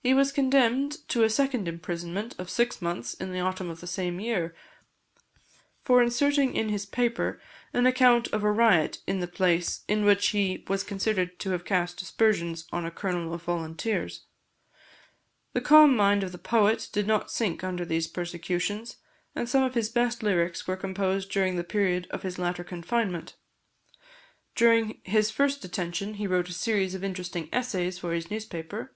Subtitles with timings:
[0.00, 3.86] He was condemned to a second imprisonment of six months in the autumn of the
[3.88, 4.54] same year,
[5.82, 7.40] for inserting in his paper
[7.72, 11.64] an account of a riot in the place, in which he was considered to have
[11.64, 14.26] cast aspersions on a colonel of volunteers.
[15.52, 18.98] The calm mind of the poet did not sink under these persecutions,
[19.34, 23.34] and some of his best lyrics were composed during the period of his latter confinement.
[24.54, 28.94] During his first detention he wrote a series of interesting essays for his newspaper.